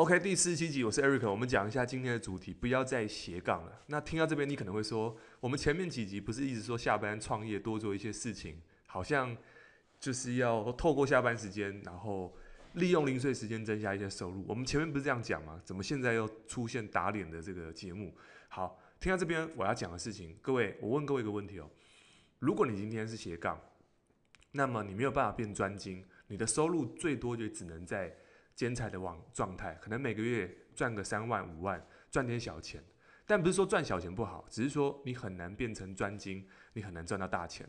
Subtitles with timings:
[0.00, 3.82] OK，第四十七集，我是 Eric，我们讲一下今天的主题，不要再斜杠了。
[3.88, 9.36] 那听到这边，你可能会说，我们前面几集不是一直说下班创业多做一些事情，好像
[9.98, 12.34] 就是要透过下班时间，然后
[12.72, 14.42] 利用零碎时间增加一些收入。
[14.48, 15.60] 我们前面不是这样讲吗？
[15.66, 18.16] 怎么现在又出现打脸的这个节目？
[18.48, 21.68] 好，听到这边我要讲的事情，各位，我问各位一个问题哦，
[22.38, 23.60] 如果你今天是斜杠，
[24.52, 28.10] 那么你没有办法变专精，你的收入最多就只能在。
[28.54, 32.82] 剪彩的网状态，可能每个月赚个三万五万，赚点小钱，
[33.26, 37.66] 但不是说赚小钱不好，只是说你很难变成专精，你很难赚到大钱。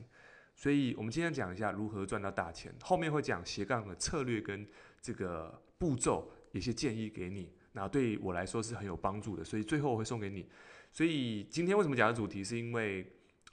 [0.53, 4.67] 所以，我们今天讲一下如何赚到大钱，后面会讲斜杠的策略跟
[5.01, 10.47] 这个步骤，一些建议给你，那对我来说是很有帮助的，所以最后我会送给你。
[10.91, 13.09] 所以今天为什么讲的主题，是因为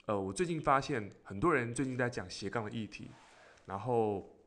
[0.07, 3.09] 呃，我最近发现很多人最近在讲斜杠的议题，
[3.65, 4.37] 然后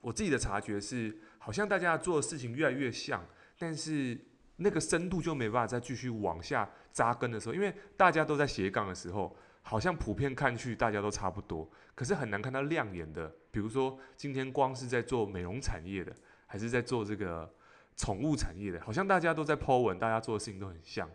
[0.00, 1.20] 我自己的察觉是。
[1.44, 3.26] 好像大家做的事情越来越像，
[3.58, 4.16] 但是
[4.58, 13.34] 那个深度就没办法再继续往下扎根的时候，因为大家都在斜杠的时候，好像普遍看去大家都差不多，可是很难看到亮眼的。
[13.50, 16.14] 比如说今天光是在做美容产业的，
[16.46, 17.52] 还是在做这个
[17.96, 21.10] 宠物产业的，好像大家都在 po 文，大家做的事情都很像，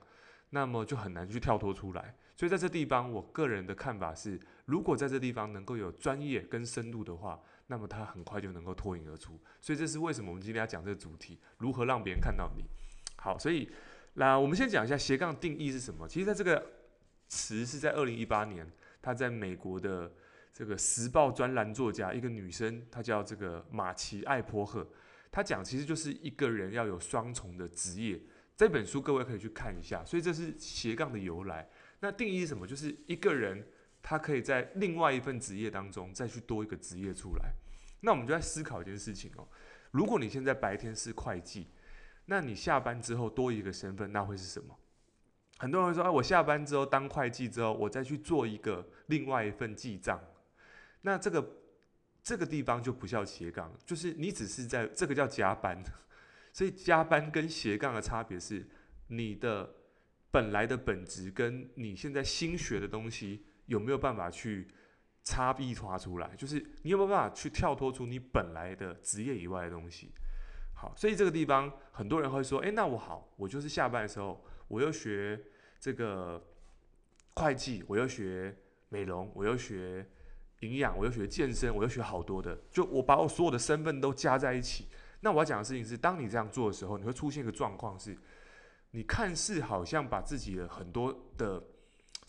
[0.50, 2.14] 那么就很难去跳脱出来。
[2.36, 7.40] 所以在这地方，我个人的看法是，如果在这地方能够有专业跟深度的话。
[7.68, 12.64] 那么他很快就能够脱颖而出，所以这是为什么我们今天要讲这个主题，如何让别人看到你。
[13.18, 13.70] 好，所以
[14.14, 16.08] 那我们先讲一下斜杠定义是什么。
[16.08, 16.66] 其实，在这个
[17.28, 18.66] 词是在二零一八年，
[19.02, 20.10] 他在美国的
[20.54, 24.88] 这个时报专栏作家，一个女生，她叫这个马奇艾波赫，
[25.30, 28.18] 她讲其实就是一个人要有双重的职业。
[28.56, 30.06] 这本书各位可以去看一下。
[30.06, 31.70] 所以这是斜杠的由来。
[32.00, 32.66] 那定义是什么？
[32.66, 33.68] 就是一个人。
[34.10, 37.52] 他可以在另外一份职业当中再去多一个职业出来，
[38.00, 39.46] 那我们就在思考一件事情哦。
[39.92, 41.68] 如果你现在白天是会计，
[42.24, 44.74] 那你下班之后多一个身份，那会是什么？
[45.58, 50.18] 很多人说，哎，我下班之后当会计之后，我再去做一个另外一份记账，
[51.02, 51.46] 那这个
[52.24, 55.84] 这个地方就不叫斜杠，就是你只是在这个叫加班。
[56.54, 58.66] 所以加班跟斜杠的差别是，
[59.08, 59.70] 你的
[60.32, 63.44] 本来的本职跟你现在新学的东西。
[63.68, 64.68] 有没有办法去
[65.24, 66.36] 差异化出来？
[66.36, 70.12] 就是你有没有办法去跳脱出你本来的职业以外的东西？
[70.74, 75.42] 好，所以这个地方很多人会说：“诶，那我好，我就是下班的时候，我又学
[75.80, 76.42] 这个
[77.36, 78.56] 会计，我又学
[78.90, 80.08] 美容，我又学
[80.62, 84.88] 营养，我又学健身，我又学好多的，就我把我所有的身份都加在一起。
[85.20, 88.18] 那我要讲的事情是，当你这样做的时候，你会出现一个状况是，
[88.92, 91.62] 你看似好像把自己的很多的。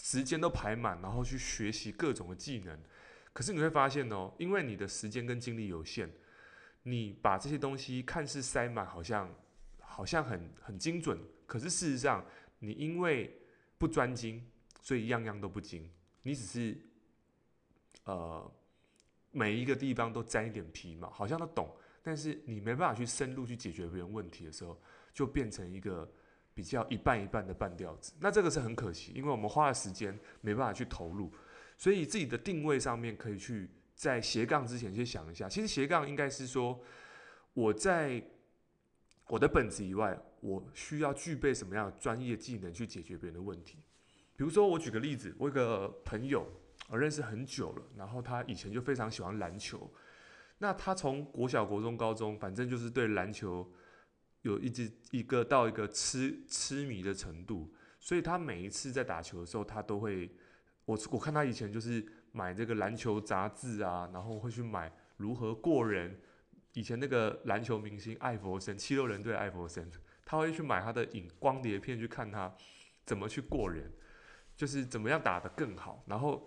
[0.01, 2.79] 时间都排满，然后去学习各种的技能，
[3.33, 6.09] 可是你会发现哦，因为你的时间跟精力有限，
[6.85, 9.29] 你把这些东西看似塞满，好像
[9.81, 12.25] 好像很很精准，可是事实上，
[12.61, 13.39] 你因为
[13.77, 14.47] 不专精，
[14.81, 15.91] 所以样样都不精。
[16.23, 16.79] 你只是
[18.05, 18.51] 呃
[19.33, 24.81] 每一个地方都沾一点皮毛，好像都懂，但是你没办法去深入去解决别人问题的时候，
[25.13, 26.11] 就变成一个。
[26.59, 31.33] 比较一半一半的半吊子，那这个是很可惜，因为我们花的时间没办法去投入，
[31.77, 35.49] 所以自己的定位上面可以去在斜杠之前先想一下。
[35.49, 36.81] 其实斜杠应该是说，
[37.55, 38.21] 我在
[39.29, 43.79] 我的本职以外，我需要具备什么样的专业技能去解决别人的问题。
[44.35, 46.45] 比如说，我举个例子，我有个朋友，
[46.89, 49.89] 我认识很久了，然后他以前就非常喜欢篮球，
[50.59, 53.65] 那他从国小、国中、高中，反正就是对篮球。
[54.43, 60.31] 有一直一个到一个痴痴迷的程度，所以他每一次在打球的时候，他都会，
[60.85, 66.21] 我我看他以前就是买这个篮球杂志啊，然后会去买如何过人。
[66.75, 69.91] 以前那个篮球明星艾弗森，七六人队艾弗森，
[70.25, 72.55] 他会去买他的影光碟片去看他
[73.05, 73.91] 怎么去过人，
[74.55, 76.05] 就是怎么样打得更好。
[76.07, 76.47] 然后，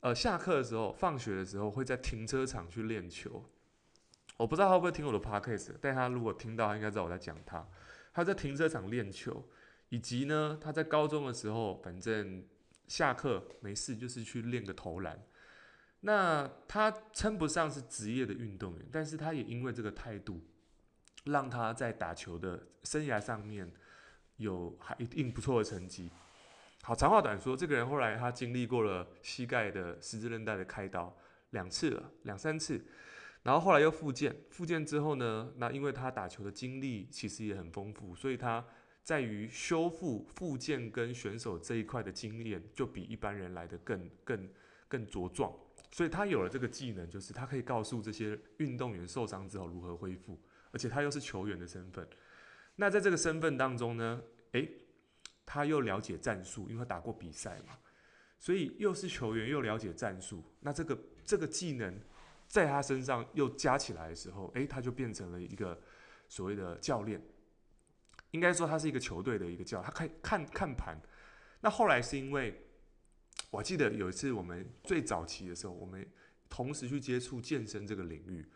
[0.00, 3.50] 呃，下课的时候，放学的时候，会在停车场去练球。
[4.38, 7.66] 我不知道他会不会听我的 podcast，但他如果听到，他应该知道我在讲他。
[8.14, 9.44] 他在停车场练球，
[9.88, 12.44] 以及呢，他在高中的时候，反正
[12.86, 15.20] 下课没事就是去练个投篮。
[16.00, 20.40] 那他称不上是职业的运动员，但是他也因为这个态度，
[21.24, 23.68] 让他在打球的生涯上面
[24.36, 26.08] 有还一定不错的成绩。
[26.82, 31.12] 好，长话短说，这个人后来他经历过了膝盖的十字韧带的开刀
[31.50, 32.80] 两次了，两三次。
[33.48, 38.62] 然后后来又复健，复健之后呢，那因为他打球的经历其实也很丰富，所以他
[39.02, 44.46] 在于修复、复健跟选手这一块的经验，就比一般人来得更、更、
[44.86, 45.50] 更茁壮。
[45.90, 50.38] 所以他有了这个技能，就是他可以告诉这些运动员受伤之后如何恢复，
[50.70, 52.06] 而且他又是球员的身份。
[52.76, 54.20] 那在这个身份当中呢，
[54.52, 54.70] 诶，
[55.46, 57.78] 他又了解战术，因为他打过比赛嘛，
[58.38, 60.44] 所以又是球员又了解战术。
[60.60, 61.98] 那这个这个技能
[62.48, 65.78] 在他身上又加起来的时候，诶，他就变成了一个
[66.28, 67.22] 所谓的教练。
[68.32, 71.00] 应该说他是一个球队的一个教，他看看看盘。
[71.60, 72.62] 那后来是因为，
[73.50, 76.06] 我记得有一次我们最早期的时候，我们
[76.48, 78.46] 同时去接触健身这个领域，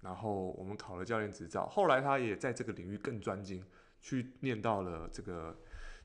[0.00, 1.66] 然后我们考了教练执照。
[1.66, 3.64] 后来他也在这个领域更专精，
[4.00, 5.58] 去念到了这个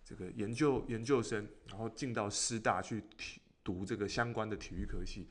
[0.03, 5.27] 这个研究研究生，然后进到师大去体读这个相关的体育科系。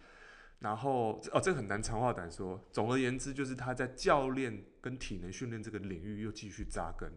[0.62, 2.64] 然后哦，这很难长话短说。
[2.70, 7.12] 总而言之，就是他在教练跟体能训练这个领域又继续扎根。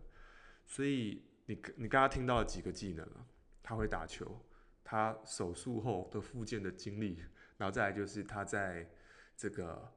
[0.65, 3.27] 所以你你刚刚听到了几个技能了？
[3.61, 4.43] 他会打球，
[4.83, 7.21] 他手术后的复健的经历，
[7.57, 8.89] 然后再来就是他在
[9.37, 9.93] 这个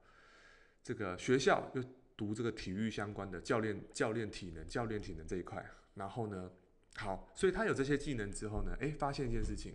[0.83, 1.83] 这个学校又
[2.17, 5.65] 读这个体育相关的教练教练体能教练体能这一块。
[5.95, 6.50] 然后呢，
[6.97, 9.75] 好，所以他有这些技能之后呢，诶，发现一件事情，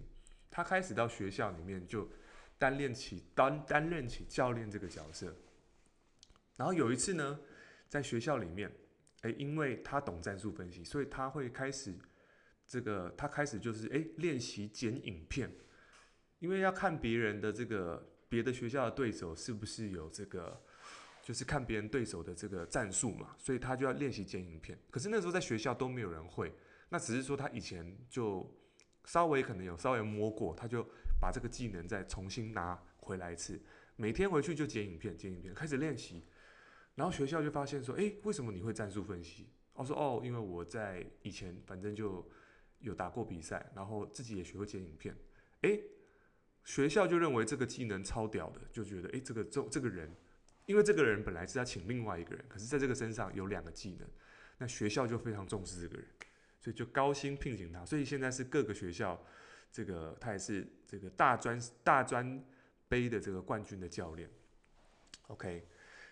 [0.51, 2.07] 他开始到学校里面就
[2.63, 5.35] 担任起担担任起教练这个角色。
[6.55, 7.39] 然后有一次呢，
[7.89, 8.71] 在学校里面。
[9.23, 11.95] 哎，因为他懂战术分析，所以他会开始
[12.67, 15.49] 这个，他开始就是哎练习剪影片，
[16.39, 20.61] 因为要看别人的这个别的学校的对手是不是有这个，
[21.21, 24.77] 就是看别人对手的这个战术嘛，所以他就要练习剪影片。
[24.91, 26.53] 可是那时候在学校都没有人会，
[26.89, 28.53] 那只是说他以前就
[29.05, 30.85] 稍微可能有稍微摸过，他就
[31.23, 33.57] 把这个技能再重新拿回来一次，
[33.95, 36.25] 每天回去就剪影片，剪影片，开始练习。
[36.95, 39.47] 然后学校就发现说，诶，为什么你会战术分析？
[39.71, 42.29] 我说，哦，因为我在以前反正就
[42.79, 45.15] 有打过比赛，然后自己也学会剪影片。
[45.61, 45.81] 诶，
[46.65, 50.13] 学校就认为这个技能超屌的，就觉得，诶，这个这这个人，
[50.65, 54.05] 因为这个人本来是要请另外一个人，可是在这个身上有两个技能，
[54.57, 56.05] 那学校就非常重视这个人，
[56.59, 57.85] 所以就高薪聘请他。
[57.85, 59.25] 所以现在是各个学校，
[59.73, 62.41] 这个他也是这个大专大专
[62.87, 64.29] 杯的这个冠军的教练。
[65.27, 65.67] OK。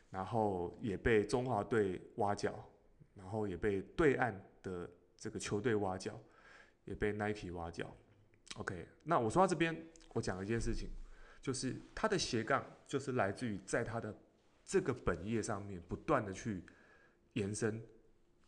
[0.10, 2.70] 然后也被中华队挖角，
[3.16, 4.86] 然后也被对岸的
[5.16, 6.22] 这个球队挖角，
[6.84, 7.96] 也被 Nike 挖角。
[8.58, 9.74] OK，那我说到这边，
[10.12, 10.90] 我讲一件事情，
[11.42, 14.14] 就是他的斜杠就是来自于在他的
[14.66, 16.62] 这个本业上面不断的去
[17.32, 17.82] 延伸、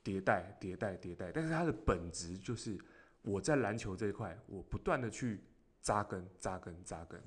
[0.04, 2.78] 迭代、迭代、迭代，但是他的本质就是
[3.24, 5.42] 我在篮球这一块，我不断的去
[5.82, 7.20] 扎根、扎根、扎根，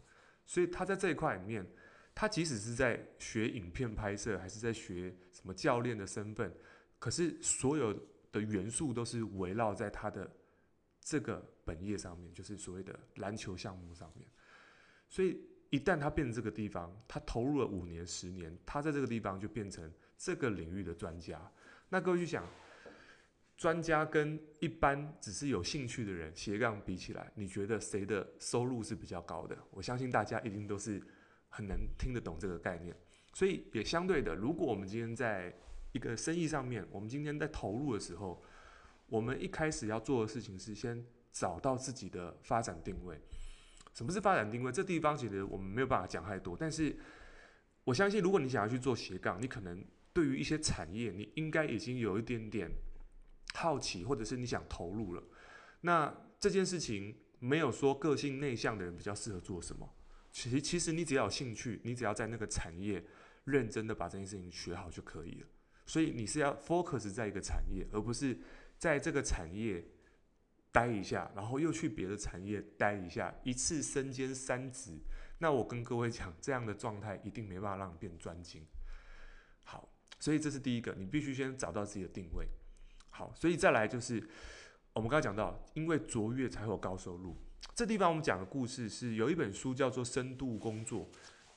[0.45, 1.67] 所以他在这一块里面。
[2.19, 6.51] 他即使是在学影片拍摄，还是在学什么教练的身份，
[6.99, 7.93] 可是所有
[8.33, 10.27] 的元素都是围绕在他的
[10.99, 14.27] 这个本业上面，就是所谓的篮球项目上面。
[15.11, 15.39] 所以
[15.69, 21.39] 一旦他变成这个地方，他投入了五年、十年，他在这个地方就变成这个领域的专家。
[21.91, 22.49] 那各位去想，
[23.57, 29.57] 专家跟一般只是有兴趣的人斜杠比起来，你觉得谁的收入是比较高的？
[29.71, 31.03] 我相信大家一定都是。
[31.49, 32.95] 很难听得懂这个概念，
[33.33, 35.51] 所以也相对的，如果我们今天在
[35.93, 38.45] 一个生意上面，我们今天在投入的时候，
[39.07, 41.03] 我们一开始要做的事情是先
[41.33, 43.19] 找到自己的发展定位。
[43.95, 44.71] 什么是发展定位？
[44.71, 46.95] 这地方其实我们没有办法讲太多，但是
[47.85, 49.83] 我相信，如果你想要去做斜杠，你可能
[50.13, 52.71] 对于一些产业，你应该已经有一点点
[53.57, 55.23] 好奇，或者是你想投入了。
[55.81, 59.89] 那这件事情没有说个性内向的人比较适合做什么。
[60.31, 63.03] 其实，其实你只要有兴趣，你只要在那个产业
[63.45, 65.47] 认真的把这件事情学好就可以了。
[65.87, 68.39] 所以你是要 focus 在一个产业，而不是
[68.77, 69.83] 在这个产业
[70.71, 74.99] 待一下，然后又去别的产业待一下，一次身兼三职。
[75.39, 78.67] 那我跟各位讲，这样的状态一定没办法让你变专精。
[79.65, 79.89] 好，
[80.19, 82.47] 所以这是第一个，你必须先找到自己的定位。
[83.17, 84.23] 好，所以再来就是
[84.93, 87.35] 我们刚才讲到，因为卓越才会有高收入。
[87.75, 91.11] 这地方我们讲的故事是有一本书叫做《深度工作》，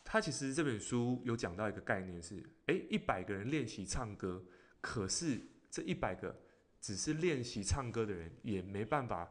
[0.05, 4.41] 它其实这本书有讲到一个概念是：诶，一百个人练习唱歌，
[4.79, 5.37] 可是
[5.69, 6.33] 这一百个
[6.79, 9.29] 只是练习唱歌的人，也没办法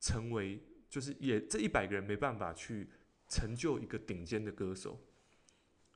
[0.00, 2.90] 成为，就是也这一百个人没办法去
[3.28, 5.00] 成就一个顶尖的歌手。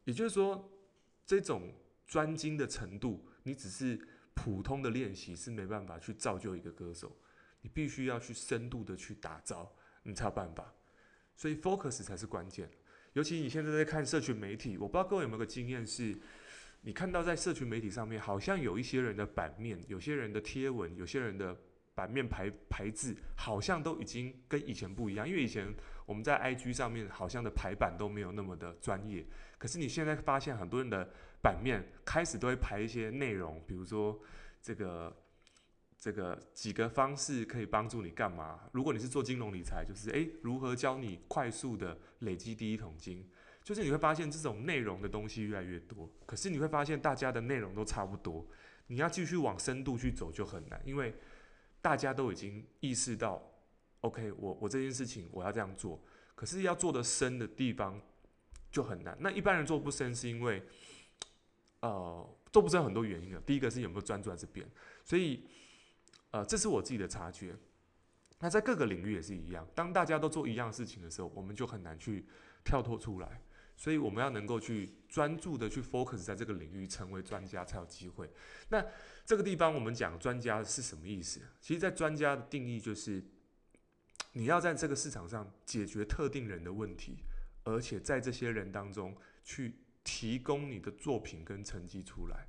[0.04, 0.70] 也就是说，
[1.26, 1.74] 这种
[2.06, 4.00] 专精的程度，你只是
[4.38, 7.16] 普通的练习是没办法去造就一个歌手，
[7.62, 9.74] 你必须要去深度的去打造。
[10.04, 10.72] 你才有办法，
[11.36, 12.70] 所以 focus 才是关键。
[13.12, 16.18] 尤其你现在在看社群媒体，我不知道各位有没有个经验是，
[16.80, 21.54] 你看到在社群媒体上面，好像有一些人的版面、有些人的贴文、有些人的
[21.94, 25.28] 版面排排字，好像都已经跟以前不一样。
[25.28, 25.74] 因为以前
[26.08, 29.26] 我们在 IG 上面好像的排版都没有那么的专业，
[29.58, 31.06] 可是你现在发现很多人的
[31.42, 34.18] 版面开始都会排一些内容，比如说
[34.62, 35.14] 这个
[35.98, 38.58] 这个几个方式可以帮助你干嘛？
[38.72, 43.28] 如果你是做金融理财，就是诶，如何教你快速的累积第一桶金？
[43.62, 48.48] 就是你会发现这种内容的东西越来越多，可是你会发现大家的内容都差不多，
[48.86, 51.14] 你要继续往深度去走就很难，因为
[51.82, 53.46] 大家都已经意识到
[54.00, 56.00] ，OK，我我这件事情我要这样做，
[56.34, 58.00] 可是要做的深的地方
[58.70, 59.16] 就很难。
[59.20, 60.62] 那一般人做不深是因为，
[61.80, 63.42] 呃，做不深很多原因啊。
[63.46, 64.68] 第一个是有没有专注在这边，
[65.04, 65.44] 所以。
[66.30, 67.56] 呃，这是我自己的察觉。
[68.38, 72.26] 那在各个领域也是一样，当大家都做一样事情的时候，我们就很难去
[72.62, 73.40] 跳脱出来。
[73.74, 78.30] 所以我们要能够去专注的去 focus 在这个领域，成为专家才有机会。
[78.68, 78.84] 那
[79.24, 81.40] 这个地方我们讲专家是什么意思？
[81.62, 83.24] 其实，在专家的定义就是，
[84.32, 87.24] 你要在这个市场上解决特定人的问题，
[87.64, 92.46] 而且在这些人当中去提供你的作品跟成绩出来，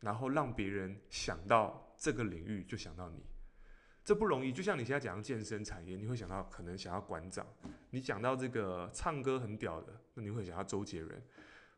[0.00, 1.82] 然后让别人想到。
[1.96, 3.22] 这个领域就想到你，
[4.04, 4.52] 这不容易。
[4.52, 7.46] 就像你现在讲健身产业，你会想到可能想要馆长；
[7.90, 11.22] 你讲到这个唱歌很屌的，那你会想到周杰伦。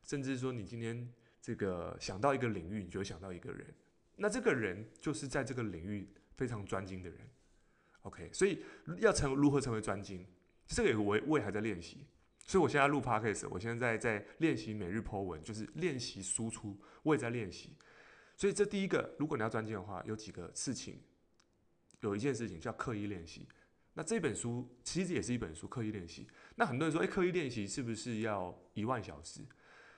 [0.02, 3.73] 甚至说你今天这个想到一个领域，你就会想到一个人。
[4.16, 7.21] 那这个人就是在这个领域非常专精的人。
[8.06, 8.62] OK，所以
[8.98, 10.25] 要成如何成为专精，
[10.68, 12.06] 这个我我也还在练习。
[12.46, 17.76] 所以我现在录 Podcast，我现在在练习每日 Po 文，就是练习输出，我也在练习。
[18.36, 21.02] 所以这第一个，如果你要专精的话，有几个事情，
[22.02, 23.48] 有一件事情叫刻意练习。
[23.94, 26.28] 那这本书其实也是一本书，刻意练习。
[26.54, 29.40] 那很多人说，诶，刻意练习是不是要一万小时？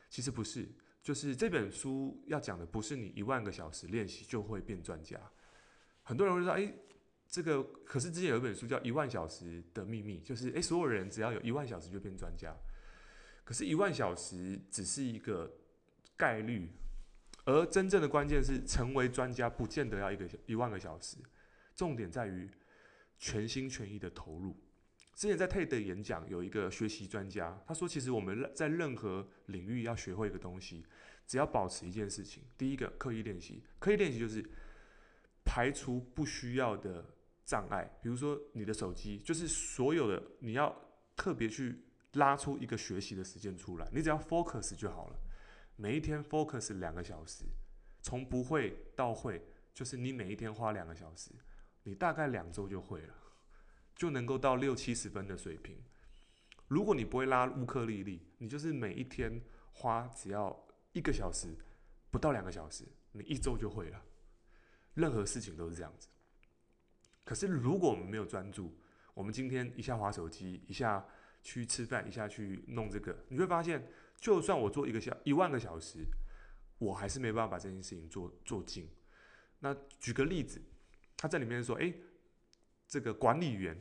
[0.09, 0.67] 其实不是，
[1.03, 5.21] 就是这本书要讲的不是你一万个小时练习就会变专家。
[6.03, 6.75] 很多人会说，诶，
[7.31, 12.57] 这个可是之前有一本书叫《一万小时的秘密》，就是诶，所有人只要有一万小时就变专家。
[13.45, 15.51] 可是，一万小时只是一个
[16.17, 16.71] 概率。
[17.45, 21.17] 而真正的关键是，成为专家不见得要一个一万个小时，
[21.75, 22.47] 重点在于
[23.19, 24.55] 全心全意的投入。
[25.15, 30.85] 之前在 TED 演讲有一个学习专家，他说，其实我们在任何领域要学会一个东西，
[31.27, 34.45] 只要保持一件事情，第一个刻意练习，刻意练习就是
[35.43, 37.05] 排除不需要的
[37.49, 40.75] 障碍，比如说你的手机，就是所有的你要
[41.17, 45.19] 特别去拉出一个学习的时间出来，你只要 focus 就好了。
[45.77, 47.47] 每一天 focus 两个小时，
[48.03, 51.31] 从不会到会，就是你每一天花两个小时，
[51.85, 53.15] 你大概两周就会了，
[53.97, 55.83] 就能够到六七十分的水平。
[56.67, 59.41] 如果你不会拉乌克丽丽，你就是每一天
[59.73, 60.55] 花只要
[60.93, 61.57] 一个小时，
[62.11, 64.05] 不到两个小时，你一周就会了。
[64.93, 66.09] 任何事情都是这样子。
[67.29, 68.75] 可是如果我们没有专注，
[69.13, 71.05] 我们今天一下滑手机，一下
[71.43, 73.87] 去吃饭，一下去弄这个，你会发现。
[74.19, 75.99] 就算我做一个小一万个小时，
[76.79, 78.89] 我还是没办法把这件事情做做尽。
[79.59, 80.63] 那举个例子，
[81.19, 82.01] 他在里面说：“诶，
[82.89, 83.77] 这个管理员，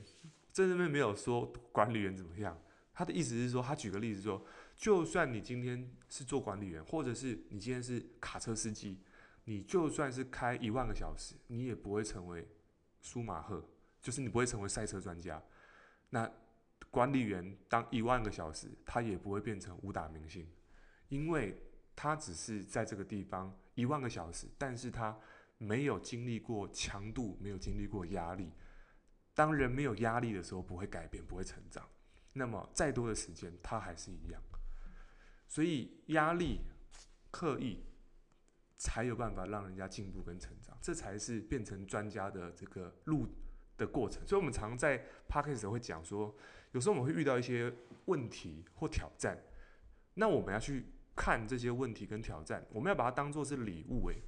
[0.52, 2.62] 这边没有说管理员怎么样。
[2.94, 9.00] 他的意思是说，他举个例子说，就算你今天是做管理员，或者是你今天是卡车司机，
[9.46, 12.46] 你就算是开一万个小时，你也不会成为
[13.08, 13.64] 舒马赫，
[14.02, 15.42] 就是你不会成为赛车专家。
[16.10, 16.30] 那。”
[16.90, 20.48] 管理员当一万个小时，他也不会变成武打明星，
[21.10, 21.56] 因为
[21.96, 25.16] 他只是在这个地方一万个小时，但是他
[25.58, 28.50] 没有经历过强度，没有经历过压力。
[29.34, 31.86] 当人没有压力的时候，不会改变，不会成长。
[32.34, 34.42] 那么再多的时间，他还是一样。
[35.48, 36.62] 所以压力、
[37.30, 37.84] 刻意，
[38.78, 43.28] 才有办法让人家进步跟成长，这才是变成专家的这个路
[43.78, 44.26] 的过程。
[44.26, 46.36] 所以，我们常在 Podcast 会讲说。
[46.74, 47.74] 有时候我们会遇到一些
[48.06, 49.42] 问题或挑战，
[50.16, 54.22] 那我们要去看这些问题跟挑战，我们要把它当做是礼物诶。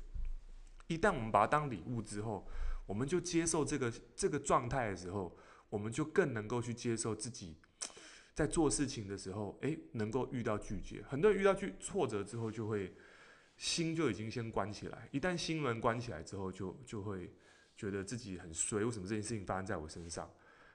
[0.88, 2.48] 一旦我们把它当礼物之后，
[2.88, 5.38] 我们就接受这个这个状态的时候，
[5.70, 7.58] 我们就更能够去接受自己
[8.34, 11.04] 在做事情的时候，诶，能够遇到拒绝。
[11.04, 12.96] 很多人遇到拒挫折之后，就会
[13.60, 15.08] 心就已经先关起来。
[15.12, 17.32] 一旦心门关起来之后，就就会
[17.76, 20.28] 觉得自己很衰，为什么这件事情发生在我身上？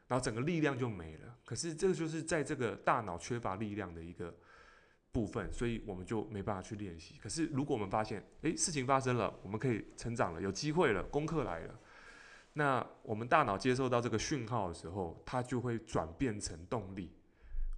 [0.07, 4.37] 然后整个力量就没了，可是这个就是在这个大脑缺乏力量的一个
[5.11, 7.17] 部分，所以我们就没办法去练习。
[7.23, 11.81] 可是如果我们发现，诶，事情发生了，我们可以成长了，有机会了，功课来了，
[12.53, 17.11] 那我们大脑接受到这个讯号的时候，它就会转变成动力。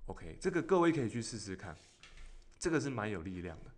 [0.06, 1.76] OK，这个各位可以去试试看，
[2.58, 3.70] 这个是蛮有力量的，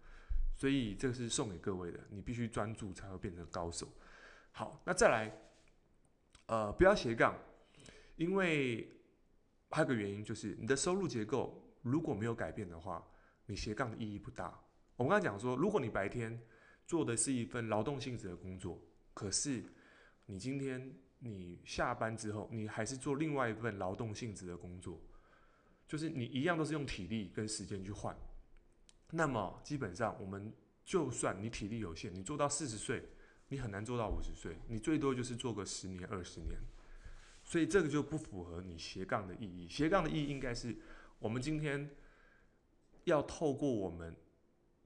[0.58, 3.88] 所以这个是送给各位的，你必须专注才会变成高手。
[4.50, 5.32] 好，那再来，
[6.46, 7.32] 呃，不要斜杠。
[8.16, 8.90] 因为
[9.70, 13.06] 还有个原因就是，你的收入结构如果没有改变的话，
[13.46, 14.60] 你斜杠的意义不大。
[14.96, 16.36] 我们刚才讲说，如果你白天
[16.84, 18.82] 做的是一份劳动性质的工作，
[19.14, 19.62] 可是
[20.26, 25.00] 你今天你下班之后，你还是做另外一份劳动性质的工作，
[25.86, 28.16] 就是你一样都是用体力跟时间去换。
[29.10, 30.52] 那么基本上，我们
[30.84, 33.02] 就算你体力有限，你做到四十岁，
[33.48, 36.58] 你很难做到五十岁，你最多就是做个十年二十年。
[37.42, 39.66] 所以这个就不符合你斜杠的意义。
[39.66, 40.76] 斜杠的意义应该是，
[41.18, 41.88] 我们今天
[43.04, 44.14] 要透过我们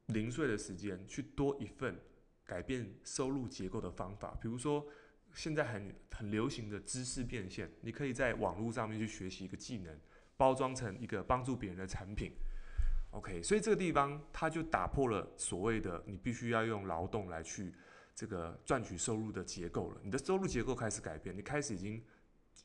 [0.06, 1.98] 零碎的时间去多一份
[2.44, 4.38] 改变收入结构的方法。
[4.40, 4.86] 比如说，
[5.34, 9.98] 现在很很流行的知识变现，你可以在网络上面去学习一个技能，
[10.36, 12.30] 包装成一个帮助别人的产品。
[13.12, 17.72] OK，所以这个地方它就打破了所谓的你必须要用劳动来去
[18.14, 20.00] 这个赚取收入的结构了。
[20.04, 22.04] 你的收入结构开始改变，你开始已经。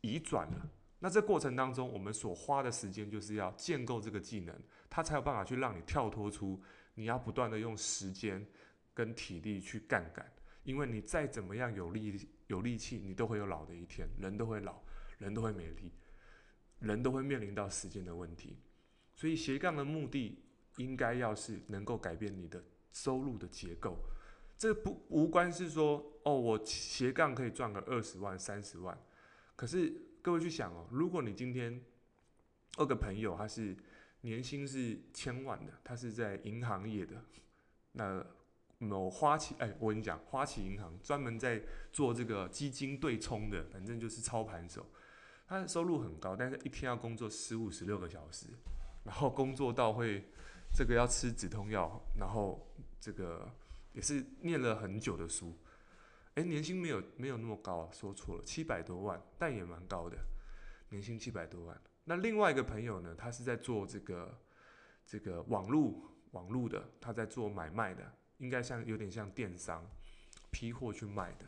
[0.02, 4.56] 移转了，那这过程当中，我们所花的时间就是要建构这个技能，
[4.90, 6.62] 它才有办法去让你跳脱出
[6.94, 8.46] 你要不断的用时间
[8.94, 10.30] 跟体力去杠杆，
[10.64, 14.80] 因为你再怎么样有力有力气，你都会有老的一天，人都会老，
[15.18, 15.92] 人都会没力，
[16.80, 18.60] 人都会面临到时间的问题，
[19.18, 20.38] 所以斜杠的目的
[20.78, 23.98] 应该要是能够改变你的收入的结构，
[24.56, 28.96] 这不无关是说哦，我斜杠可以赚个二十万三十万。
[29.56, 31.84] 可是各位去想哦，如果你今天
[32.78, 33.76] 二个朋友，他是
[34.22, 37.16] 年薪是千万的，他是在银行业的，
[37.94, 38.24] 那
[38.78, 41.60] 某花旗哎，我跟你讲，花旗银行专门在
[41.92, 44.86] 做这个基金对冲的，反正就是操盘手，
[45.48, 48.46] 他的收入很高，但是一天要工作十五十六个小时，
[49.08, 50.22] 然后工作到会
[50.76, 52.68] 这个要吃止痛药，然后
[53.00, 53.50] 这个
[53.94, 55.58] 也是念了很久的书。
[56.36, 60.18] 诶，年薪没有没有那么高啊，说错了，七百多万，但也蛮高的，
[60.90, 61.82] 年薪七百多万。
[62.04, 64.38] 那另外一个朋友呢，他是在做这个
[65.06, 68.04] 这个网络网络的，他在做买卖的，
[68.40, 69.90] 应该像有点像电商，
[70.52, 71.46] 批货去卖的。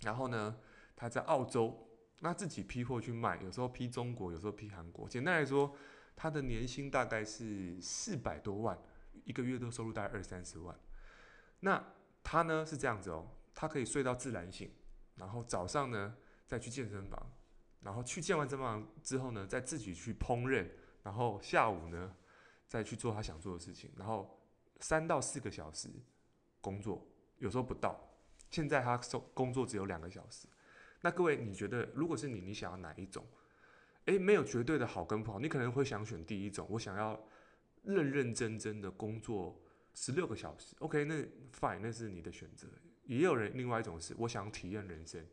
[0.00, 0.56] 然后呢，
[0.96, 1.86] 他在澳洲，
[2.20, 5.06] 那自己批货去卖，有时候批中国，有时候批韩国。
[5.06, 5.76] 简单来说，
[6.22, 8.78] 他的年薪大概是四百多万，
[9.24, 10.78] 一个月都收入大概二三十万。
[11.60, 11.82] 那
[12.22, 13.26] 他呢是这样子哦。
[13.54, 14.70] 他可以睡到自然醒，
[15.14, 16.14] 然后早上呢
[16.46, 17.32] 再去健身房，
[17.80, 20.68] 然后去健完身房之后呢再自己去烹饪，
[21.02, 22.14] 然后下午呢
[22.68, 24.38] 再去做他想做的事情，然后
[24.80, 25.88] 三到四个小时
[26.60, 27.02] 工作，
[27.38, 27.98] 有时候不到。
[28.50, 30.46] 现在他收工作只有两个小时。
[31.00, 33.26] 那各位你觉得如果是你，你想要哪一种？
[34.10, 37.18] 诶，没有绝对的好跟不好，你可能会想选第一种，我想要
[37.84, 39.60] 认认真真的工作
[39.94, 40.74] 十六个小时。
[40.80, 41.14] OK，那
[41.52, 42.66] fine，那是你的选择。
[43.04, 45.24] 也有人另外一种是，我想体验人生，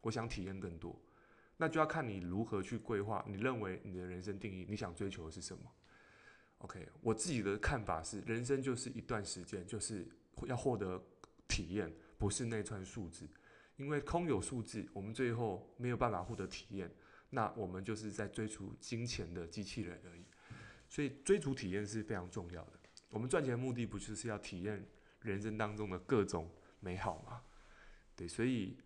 [0.00, 0.98] 我想体验更多，
[1.58, 3.24] 那就要看你如何去规划。
[3.28, 5.62] 你认为你的人生定义，你想追求的是什么
[6.58, 10.08] ？OK，我自己的看法是，人生就是一段时间，就是
[10.46, 11.02] 要获得
[11.46, 13.28] 体验，不是那串数字。
[13.76, 16.90] 因为空有数字，我们最后没有办法获得体验，
[17.36, 20.24] 那我们就是在追逐金钱的机器人而已。
[20.88, 22.72] 所以追逐体验是非常重要的。
[23.10, 24.82] 我们赚钱的目的不就是要体验
[25.20, 27.42] 人生当中的各种美好吗，
[28.16, 28.78] 对，所以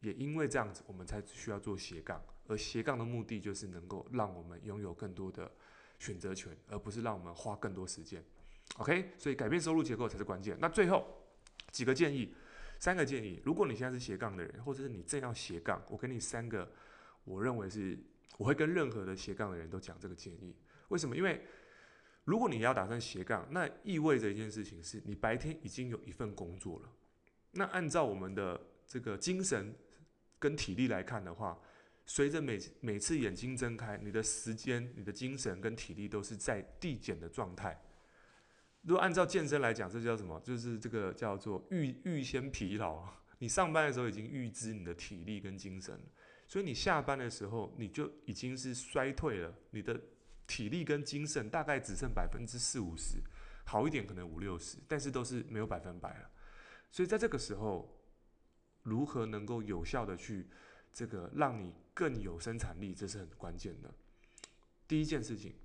[0.00, 5.48] 也因为这样子，我们才需要做斜杠，而斜杠的目的就是能够让我们拥有更多的
[6.00, 8.24] 选择权，而不是让我们花更多时间。
[8.78, 10.56] OK，所以改变收入结构才是关键。
[10.58, 11.06] 那最后
[11.70, 12.34] 几个建议，
[12.78, 16.72] 三个建议，如果你现在是斜杠的人，或者是你正要斜杠，我给你三个，
[17.24, 17.98] 我认为是
[18.36, 20.56] 我会跟任何的斜杠的人都讲这个建议。
[20.88, 21.16] 为什么？
[21.16, 21.44] 因为
[22.24, 26.88] 如果你要打算斜杠，那意味着一件事情是你白天已经有一份工作了。
[27.52, 29.74] 那按照我们的这个精神
[30.38, 31.58] 跟体力来看的话，
[32.06, 37.80] 随着每每次眼睛睁开，你的时间、你的精神跟体力都是在递减的状态。
[38.82, 40.40] 如果按照健身来讲，这叫什么？
[40.40, 43.21] 就是这个叫做预预先疲劳。
[43.42, 46.00] 你上班的时候已经预支你的体力跟精神，
[46.46, 49.52] 所以你下班的时候你就已经是衰退了。
[49.72, 50.00] 你的
[50.46, 53.20] 体力跟精神大概只剩百分之四五十，
[53.64, 56.30] 好一点可能五六十，但是都是没有百分百了。
[56.92, 58.00] 所以在这个时候，
[58.84, 60.46] 如何能够有效的去
[60.94, 63.92] 这个让你更有生产力，这是很关键的。
[64.86, 65.56] 第一件事情，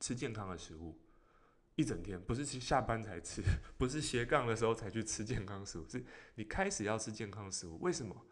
[0.00, 0.98] 吃健康的食物，
[1.78, 3.40] 一整天不是去下班才吃，
[3.78, 7.78] 不是斜杠的时候才去吃健康食物，是你开始要吃健康食物。
[7.80, 8.26] 为什么？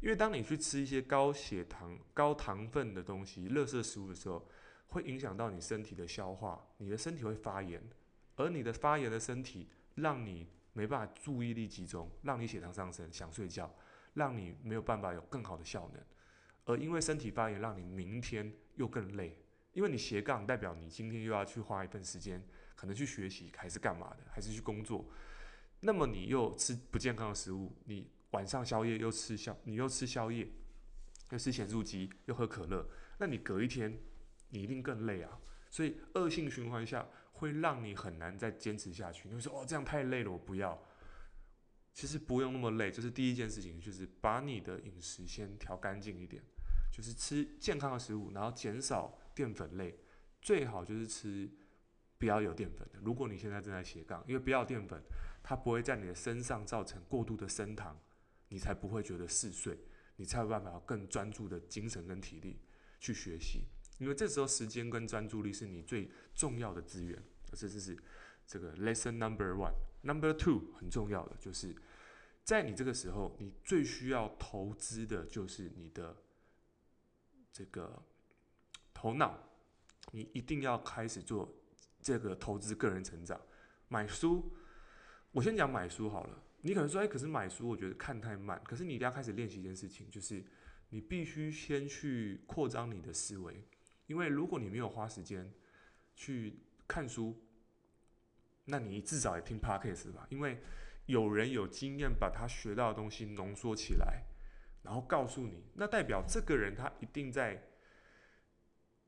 [0.00, 4.48] 因为当你去吃一些高血糖、高糖分的东西、垃圾食物的时候，
[4.86, 7.82] 会影响到你身体的消化，你的身体会发炎，
[8.36, 10.48] 而你的发炎的身体让你。
[10.76, 13.74] 没办法注意力集中，让你血糖上升，想睡觉，
[14.12, 16.04] 让你没有办法有更好的效能，
[16.66, 19.42] 而因为身体发炎，让你明天又更累，
[19.76, 22.42] 因为你斜杠代表你今天又要去花一份时间，
[22.74, 25.06] 可能去学习还是干嘛的，还是去工作，
[25.80, 30.48] 那么你又吃不健康的食物，你晚上宵夜又吃宵，你又吃宵夜，
[31.28, 34.00] 又吃咸酥鸡，又喝可乐，那你隔一天
[34.48, 35.38] 你一定更累啊。
[35.68, 39.28] 所以恶性循环下会让你很难再坚持下去。
[39.28, 40.82] 你会说哦，这样太累了，我不要。
[41.92, 46.42] 其实不用那么累，就是第一件事情，就是把你的饮食先调干净一点，
[46.90, 49.96] 就是吃健康的食物，然后减少淀粉类，
[50.42, 51.48] 最好就是吃
[52.18, 52.98] 不要有淀粉的。
[53.04, 55.00] 如果你现在正在斜杠，因为不要淀粉，
[55.44, 58.00] 它不会在你的身上造成过度的升糖，
[58.48, 59.78] 你才不会觉得嗜睡，
[60.16, 62.58] 你才有办法更专注的精神跟体力
[62.98, 63.66] 去学习。
[63.98, 67.22] 因为这时候时间跟专注力是你最重要的资源，
[67.52, 67.96] 这就是
[68.46, 71.76] 这个 lesson number one，number two 很重要的就是。
[72.44, 76.16] 在你这个时候，你最需要投资的就是你的
[77.52, 78.00] 这个
[78.96, 79.38] 头脑，
[80.12, 81.54] 你一定要开始做
[82.00, 83.38] 这个投资个人成长。
[83.88, 84.50] 买书，
[85.32, 86.42] 我先讲买书好了。
[86.62, 88.58] 你可能说，哎，可是买书我觉得看太慢。
[88.64, 90.42] 可是你一定要开始练习一件事情，就是
[90.88, 93.68] 你必须先去扩张你的思维，
[94.06, 95.52] 因为如果你没有花时间
[96.14, 97.38] 去看书，
[98.64, 100.58] 那你至少也听 Podcast 吧，因为。
[101.06, 104.24] 有人有经验，把他学到的东西浓缩起来，
[104.82, 107.62] 然后告诉你，那代表这个人他一定在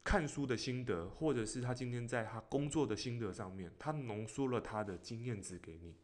[0.05, 5.95] 看书的心得，或者是他今天在他工作的心得上面，他浓缩了他的经验值给你，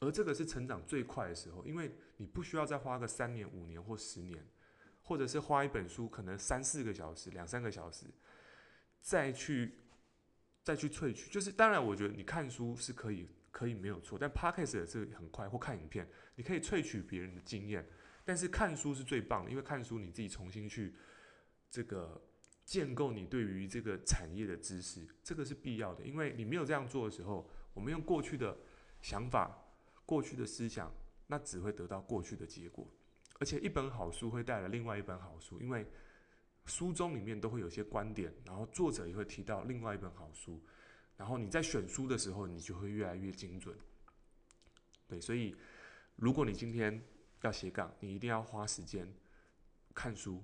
[0.00, 4.46] 而这个是成长最快的时候，因为你不需要再花个三年、五年或十年，
[5.02, 8.06] 或者是花一本书可能三四个小时、两三个小时，
[9.00, 9.74] 再去
[10.62, 13.28] 再去萃取，就是当然，我觉得你看书是可以。
[13.52, 17.84] 可以没有错，但 Podcast 也是很快，或看影片，你可以萃取别人的经验，
[18.24, 20.94] 但是看书是最棒的，因为看书你自己重新去
[21.68, 22.22] 这个
[22.70, 28.56] 建构你对于这个产业的知识，这个是必要的，因为你没有这样做的时候，我们用过去的
[29.02, 29.58] 想法、
[30.06, 30.88] 过去的思想，
[31.26, 32.86] 那只会得到过去的结果，
[33.40, 35.84] 而且一本好书会带来另外一本好书，因为
[36.64, 40.62] 书中里面都会有些观点，然后作者也会提到另外一本好书。
[41.16, 43.76] 然后你在选书的时候，你就会越来越精准。
[45.08, 45.56] 对，所以
[46.14, 47.02] 如果你今天
[47.42, 49.12] 要斜杠，你一定要花时间
[49.92, 50.40] 看书，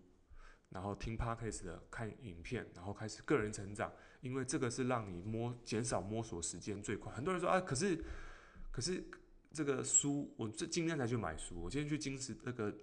[0.70, 7.12] 然后听 podcast 的、看影片，然后开始个人成长，因为这个是让你摸减少摸索时间最快。
[7.12, 8.04] 很多人说啊，可是
[8.70, 9.02] 可是
[9.52, 12.74] 这个书，我这今天才去买书，我今天去金石那个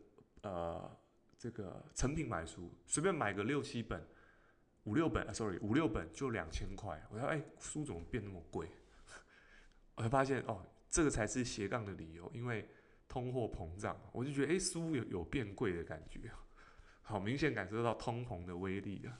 [0.42, 0.98] 呃
[1.38, 4.06] 这个成品买书，随便买个六七本。
[4.86, 7.02] 五六本啊，sorry，五六本就两千块。
[7.10, 8.68] 我说，哎、书怎么变那么贵？
[9.96, 12.68] 我才发现，哦，这个才是斜杠的理由，因为
[13.08, 13.98] 通货膨胀。
[14.12, 16.30] 我就觉得，哎、书有有变贵的感觉，
[17.04, 19.20] 好明显感受到通膨的威力啊。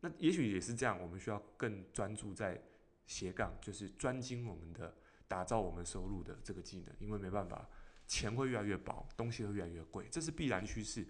[0.00, 2.62] 那也许也是这样，我们需要更专注在
[3.06, 4.96] 斜杠，就是专精我们的
[5.28, 7.68] 打造我们收入的这个技能，因为没办法，
[8.06, 11.06] 钱会越来越薄，东西会越来越贵，这是必然趋势，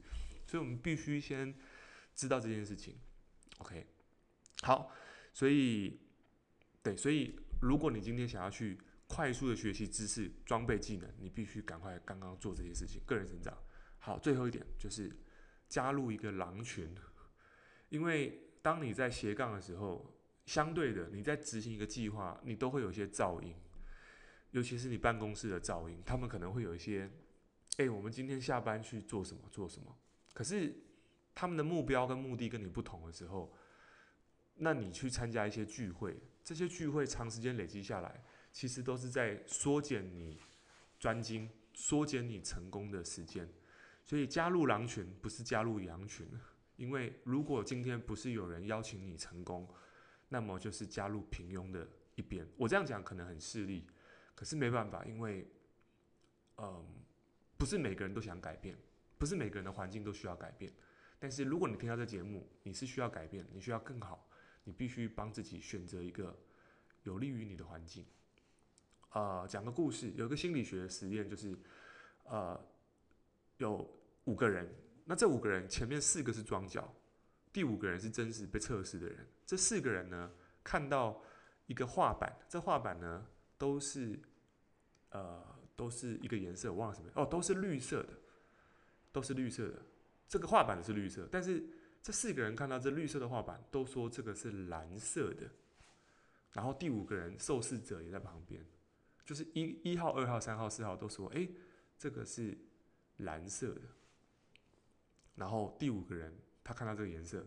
[0.46, 1.54] 所以我们必须先
[2.14, 2.98] 知道这件事情。
[3.58, 3.86] OK，
[4.62, 4.90] 好，
[5.32, 6.00] 所以
[6.82, 13.56] 对，所以如果你今天想要去快速的学习知识、装备技能，你必须赶快刚刚做这些事情，个人成长。
[13.98, 15.14] 好，最后一点就是
[15.70, 16.94] 加入一个狼群，
[17.88, 23.54] 因为当你在斜杠的时候，相对的你在执行一个计划，你都会有一些噪音，
[24.50, 27.10] 尤其是你办公室的噪音，他们可能会有一些，
[27.78, 29.44] 哎，我们今天下班去做什么？
[29.50, 29.96] 做什么？
[30.34, 30.74] 可是。
[31.32, 33.50] 他们的目标跟目的跟你不同的时候，
[34.56, 40.38] 那你去参加一些聚会，这些聚会长时间累积下来，其实都是在缩减你
[40.98, 43.48] 专精、缩减你成功的时间。
[44.10, 46.26] 所以加入狼群不是加入羊群，
[46.74, 49.72] 因为如果今天不是有人邀请你成功，
[50.28, 52.44] 那么就是加入平庸的一边。
[52.56, 53.86] 我这样讲可能很势利，
[54.34, 55.46] 可是没办法，因为
[56.56, 56.84] 嗯，
[57.56, 58.76] 不是每个人都想改变，
[59.16, 60.72] 不是每个人的环境都需要改变。
[61.20, 64.28] 但是如果你听到这节目，你是需要改变，你需要更好，
[64.64, 66.36] 你必须帮自己选择一个
[67.04, 68.04] 有利于你的环境。
[69.10, 71.56] 呃，讲个故事，有个心理学实验，就是
[72.24, 72.60] 呃，
[73.58, 73.88] 有
[74.24, 74.68] 五个人，
[75.04, 76.94] 那这五个人前面四个是装脚，
[77.52, 79.26] 第五个人是真实被测试的人。
[79.46, 80.30] 这四个人呢，
[80.62, 81.22] 看到
[81.66, 83.26] 一个画板，这画板呢
[83.58, 84.20] 都是
[85.10, 88.12] 呃都是一个颜色，我忘了什么哦，都是绿色的，
[89.10, 89.82] 都是绿色的。
[90.28, 91.64] 这个画板是绿色，但是
[92.02, 95.48] 这四个人看到这绿色的画板，都说这个是蓝色的。
[96.52, 98.64] 然后第五个人受试者也在旁边，
[99.24, 101.48] 就是一一号、二号、三号、四号都说：“哎，
[101.98, 102.56] 这个是
[103.18, 103.80] 蓝色的。”
[105.34, 107.46] 然后第五个人他看到这个颜色，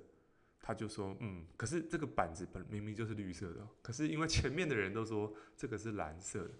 [0.61, 6.53] 他就说：“嗯，可是这个板子本明明就是绿色的，可是因为前面的人都说这个是蓝色的，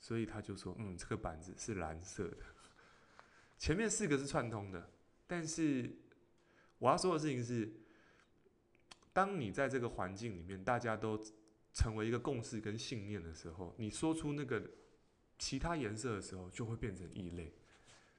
[0.00, 2.38] 所以他就说：‘嗯，这个板子是蓝色的。’
[3.58, 4.90] 前面四个是串通的，
[5.26, 5.90] 但是
[6.78, 7.72] 我要说的事情是，
[9.12, 11.18] 当你在这个环境里面，大家都
[11.72, 14.62] 成为一个共识跟信念的时候，你说出那个
[15.38, 17.54] 其他颜色的时候，就会变成异类。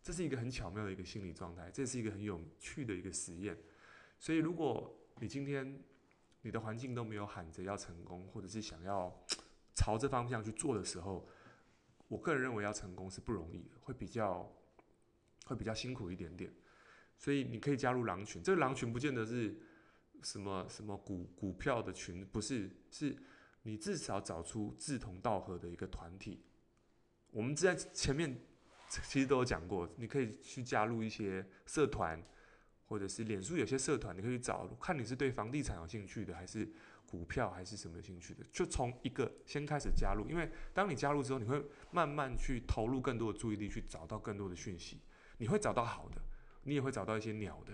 [0.08, 3.58] 这是一个很巧妙的一个心理状态，这是一个很有趣的一个实验。
[4.18, 5.84] 所以，如果你今天
[6.44, 9.14] 你的环境都没有喊着要成功，或者是想要
[9.76, 11.28] 朝这方向去做的时候，
[12.08, 14.50] 我个人认为要成功是不容易的，会比较
[15.44, 16.54] 会比较辛苦一点点。
[17.18, 18.42] 所以，你可以加入狼群。
[18.42, 19.60] 这个狼群不见得是
[20.24, 23.14] 什么什么股股票的群，不是，是
[23.64, 26.46] 你至少找出志同道合的一个团体。
[27.32, 28.40] 我们在前面
[28.90, 32.24] 其实都有讲过，你可以去加入一些社团。
[32.90, 36.66] 或者是脸书有些社团，你可以找，看你是对房地产有兴趣的，还是
[37.06, 40.26] 股票，还是什么有兴趣的，就从一个先开始加入。
[40.30, 45.02] 因为当你加入之后，你会慢慢去投入更多的注意力，去找到更多的讯息。
[45.38, 46.22] 你会找到好的，
[46.64, 47.74] 你也会找到一些鸟的。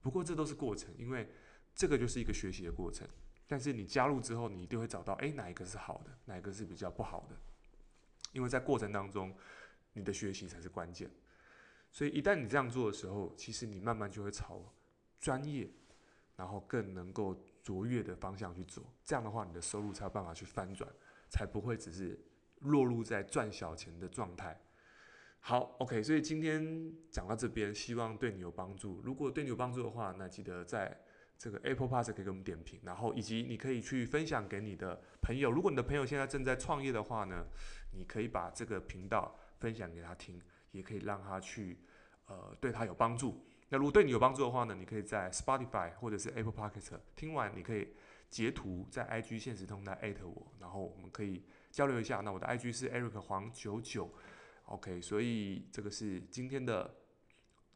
[0.00, 1.28] 不过这都是过程，因为
[1.74, 3.06] 这个就是一个学习的过程。
[3.46, 7.36] 但是你加入之后，你一定会找到，诶，哪一个是好的，哪一个是比较不好的。
[8.32, 9.36] 因为在过程当中，
[9.94, 11.10] 你的学习才是关键。
[11.90, 14.60] 所以一旦你这样做的时候，其实你慢慢就会朝
[15.18, 15.70] 专业，
[16.36, 18.82] 然后更能够卓越的方向去走。
[19.04, 20.88] 这样的话，你的收入才有办法去翻转，
[21.30, 22.18] 才不会只是
[22.60, 24.60] 落入在赚小钱的状态。
[25.38, 29.00] 好，OK，所以今天讲到这边，希望对你有帮助。
[29.04, 30.98] 如果对你有帮助的话，那记得在
[31.36, 35.50] 这个 Apple Pass 可以给我们点评，然后以及你可以去分享给你的朋友。
[35.50, 37.44] 如果你的朋友现在正在创业的话呢，
[37.92, 40.40] 你可以把这个频道分享给他听。
[40.72, 41.78] 也可以让他去，
[42.26, 43.46] 呃，对他有帮助。
[43.68, 47.94] 那如果对你有帮助的话呢，你可以在 Spotify 或者是 Apple Podcast 听完，你可以
[48.28, 52.22] 截图在 IG 现实通态艾特我，然后我们可以交流一下。
[52.22, 54.12] 那我的 IG 是 Eric 黄九九
[54.64, 55.00] ，OK。
[55.00, 56.92] 所以这个是今天的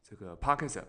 [0.03, 0.83] 这个 Podcast。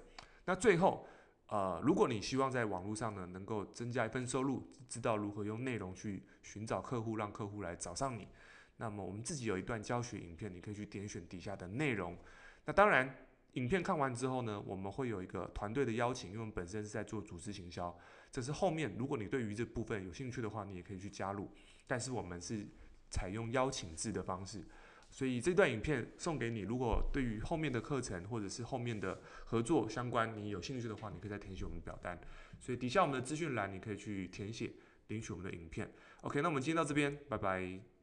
[0.46, 1.06] 那最后，
[1.46, 8.26] 呃，如果你希望在网络上呢能够增加一份收入，知道如何用内容去寻找客户，让客户来找上你。
[8.80, 12.16] 那么我们自己有一段教学影片，你可以去点选底下的内容。
[12.64, 13.14] 那当然，
[13.52, 17.94] 影片看完之后呢，我们会有一个团队的邀请，因为我们本身是在做组织行销。
[18.32, 21.50] 这是后面，如果你对于这部分有兴趣的话，你也可以去加入。
[21.86, 22.66] 但是我们是
[23.10, 24.64] 采用邀请制的方式，
[25.10, 26.60] 所以这段影片送给你。
[26.60, 32.18] 如果对于后面的课程或者是后面的合作相关，你有兴趣的话，你可以再填写我们的表单。
[32.58, 34.72] 所以底下我们的资讯栏，你可以去填写
[35.08, 35.92] 领取我们的影片。
[36.22, 37.99] OK，那我们今天到这边，拜拜。